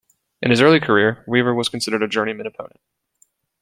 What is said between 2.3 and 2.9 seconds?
opponent.